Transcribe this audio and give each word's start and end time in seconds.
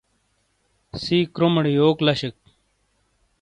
سی 1.01 1.17
کرومے 1.33 1.61
ٹے 1.63 1.71
یوکوک 1.77 1.97
لشیک 2.05 2.35